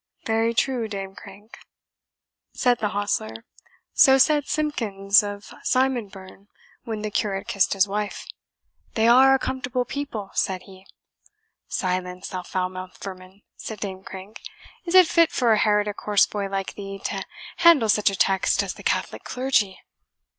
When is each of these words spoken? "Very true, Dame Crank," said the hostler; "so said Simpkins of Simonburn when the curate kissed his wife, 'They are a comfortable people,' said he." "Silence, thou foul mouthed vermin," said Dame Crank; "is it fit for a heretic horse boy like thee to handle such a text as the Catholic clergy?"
"Very 0.25 0.55
true, 0.55 0.87
Dame 0.87 1.13
Crank," 1.13 1.59
said 2.55 2.79
the 2.79 2.89
hostler; 2.89 3.45
"so 3.93 4.17
said 4.17 4.47
Simpkins 4.47 5.21
of 5.21 5.53
Simonburn 5.63 6.47
when 6.85 7.03
the 7.03 7.11
curate 7.11 7.47
kissed 7.47 7.73
his 7.73 7.87
wife, 7.87 8.25
'They 8.95 9.07
are 9.07 9.35
a 9.35 9.37
comfortable 9.37 9.85
people,' 9.85 10.31
said 10.33 10.63
he." 10.63 10.87
"Silence, 11.67 12.29
thou 12.29 12.41
foul 12.41 12.69
mouthed 12.69 12.97
vermin," 12.97 13.43
said 13.57 13.79
Dame 13.81 14.01
Crank; 14.01 14.41
"is 14.85 14.95
it 14.95 15.05
fit 15.07 15.31
for 15.31 15.53
a 15.53 15.59
heretic 15.59 15.99
horse 16.01 16.25
boy 16.25 16.49
like 16.49 16.73
thee 16.73 16.99
to 17.05 17.23
handle 17.57 17.87
such 17.87 18.09
a 18.09 18.15
text 18.15 18.63
as 18.63 18.73
the 18.73 18.81
Catholic 18.81 19.23
clergy?" 19.23 19.81